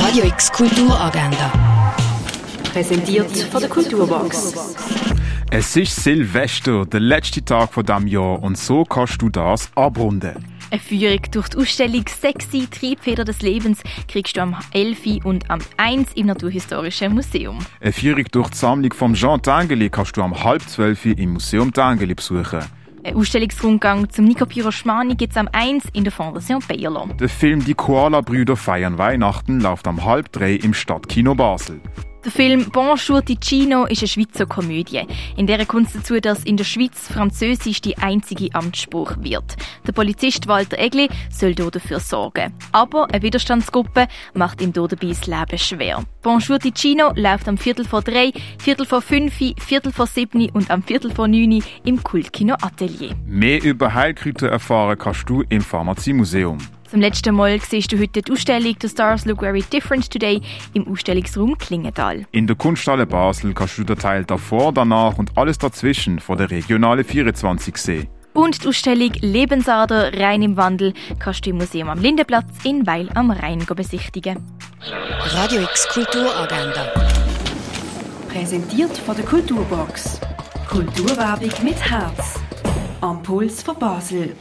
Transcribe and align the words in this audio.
Radio 0.00 0.24
X 0.26 0.52
Kulturagenda. 0.52 1.52
Präsentiert 2.72 3.36
von 3.36 3.60
der 3.60 3.68
Kulturbox. 3.68 4.54
Es 5.50 5.74
ist 5.74 5.96
Silvester, 5.96 6.86
der 6.86 7.00
letzte 7.00 7.44
Tag 7.44 7.72
von 7.72 7.84
diesem 7.84 8.06
Jahr 8.06 8.40
und 8.40 8.56
so 8.56 8.84
kannst 8.84 9.20
du 9.20 9.28
das 9.28 9.68
abrunden. 9.74 10.36
Eine 10.70 10.80
Führung 10.80 11.20
durch 11.32 11.48
die 11.48 11.56
Ausstellung 11.56 12.04
Sexy 12.06 12.68
Triebfeder 12.70 13.24
des 13.24 13.42
Lebens 13.42 13.82
kriegst 14.06 14.36
du 14.36 14.42
am 14.42 14.56
11. 14.72 15.24
und 15.24 15.50
am 15.50 15.58
1. 15.78 16.12
im 16.14 16.26
Naturhistorischen 16.26 17.14
Museum. 17.14 17.58
Eine 17.80 17.92
Führung 17.92 18.24
durch 18.30 18.50
die 18.50 18.56
Sammlung 18.56 18.92
von 18.92 19.14
Jean 19.14 19.42
Tangeli 19.42 19.90
kannst 19.90 20.16
du 20.16 20.22
am 20.22 20.44
halb 20.44 20.62
zwölf 20.62 21.04
im 21.06 21.32
Museum 21.32 21.72
Tangeli 21.72 22.14
besuchen. 22.14 22.60
Ein 23.04 23.14
Ausstellungsrundgang 23.14 24.10
zum 24.10 24.24
Nico 24.24 24.44
Piroschmani 24.44 25.14
gibt 25.14 25.32
es 25.32 25.36
am 25.36 25.48
1 25.52 25.84
in 25.92 26.04
der 26.04 26.12
Fondation 26.12 26.62
Bayerlo. 26.66 27.08
Der 27.20 27.28
Film 27.28 27.64
Die 27.64 27.74
Koala-Brüder 27.74 28.56
feiern 28.56 28.98
Weihnachten 28.98 29.60
läuft 29.60 29.86
am 29.86 30.04
halb 30.04 30.32
drei 30.32 30.54
im 30.54 30.74
Stadtkino 30.74 31.34
Basel. 31.34 31.80
Der 32.28 32.34
Film 32.34 32.66
Bonjour 32.70 33.24
Ticino 33.24 33.86
ist 33.86 34.02
eine 34.02 34.08
Schweizer 34.08 34.44
Komödie. 34.44 35.00
In 35.38 35.46
der 35.46 35.64
kommt 35.64 35.94
dazu, 35.94 36.20
dass 36.20 36.44
in 36.44 36.58
der 36.58 36.64
Schweiz 36.64 37.08
Französisch 37.10 37.80
die 37.80 37.96
einzige 37.96 38.54
Amtsspruch 38.54 39.16
wird. 39.20 39.56
Der 39.86 39.92
Polizist 39.92 40.46
Walter 40.46 40.78
Egli 40.78 41.08
soll 41.30 41.54
dafür 41.54 42.00
sorgen. 42.00 42.52
Aber 42.70 43.08
eine 43.10 43.22
Widerstandsgruppe 43.22 44.08
macht 44.34 44.60
ihm 44.60 44.74
dabei 44.74 45.08
das 45.08 45.26
Leben 45.26 45.56
schwer. 45.56 46.04
Bonjour 46.20 46.58
Ticino 46.58 47.12
läuft 47.16 47.48
am 47.48 47.56
Viertel 47.56 47.86
vor 47.86 48.02
drei, 48.02 48.34
Viertel 48.58 48.84
vor 48.84 49.00
fünf, 49.00 49.32
Viertel 49.58 49.90
vor 49.90 50.06
sieben 50.06 50.50
und 50.50 50.70
am 50.70 50.82
Viertel 50.82 51.10
vor 51.10 51.28
neun 51.28 51.64
im 51.86 52.02
Kultkino 52.02 52.56
Atelier. 52.60 53.14
Mehr 53.24 53.64
über 53.64 53.94
Heilkräuter 53.94 54.48
erfahren 54.48 54.98
kannst 54.98 55.30
du 55.30 55.44
im 55.48 55.62
Pharmaziemuseum. 55.62 56.58
Zum 56.90 57.02
letzten 57.02 57.34
Mal 57.34 57.60
siehst 57.60 57.92
du 57.92 57.98
heute 57.98 58.22
die 58.22 58.32
Ausstellung 58.32 58.74
«The 58.80 58.88
Stars 58.88 59.26
Look 59.26 59.40
Very 59.40 59.62
Different 59.62 60.10
Today» 60.10 60.40
im 60.72 60.88
Ausstellungsraum 60.88 61.58
Klingenthal. 61.58 62.24
In 62.32 62.46
der 62.46 62.56
Kunsthalle 62.56 63.04
Basel 63.04 63.52
kannst 63.52 63.76
du 63.76 63.84
den 63.84 63.98
Teil 63.98 64.24
davor, 64.24 64.72
danach 64.72 65.18
und 65.18 65.36
alles 65.36 65.58
dazwischen 65.58 66.18
von 66.18 66.38
der 66.38 66.50
Regionale 66.50 67.04
24 67.04 67.76
sehen. 67.76 68.08
Und 68.32 68.64
die 68.64 68.68
Ausstellung 68.68 69.12
«Lebensader 69.20 70.18
rein 70.18 70.40
im 70.40 70.56
Wandel» 70.56 70.94
kannst 71.18 71.44
du 71.44 71.50
im 71.50 71.58
Museum 71.58 71.90
am 71.90 72.00
Lindenplatz 72.00 72.46
in 72.64 72.86
Weil 72.86 73.10
am 73.14 73.32
Rhein 73.32 73.66
besichtigen. 73.76 74.42
Radio 75.34 75.60
X 75.60 75.88
Kulturagenda. 75.88 76.86
Präsentiert 78.30 78.96
von 78.96 79.14
der 79.14 79.26
Kulturbox. 79.26 80.20
Kulturwerbung 80.70 81.52
mit 81.62 81.76
Herz. 81.90 82.40
Am 83.02 83.22
Puls 83.22 83.62
von 83.62 83.78
Basel. 83.78 84.34